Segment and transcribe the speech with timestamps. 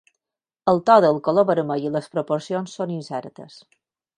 [0.73, 3.61] El to del color vermell i les proporcions són incertes.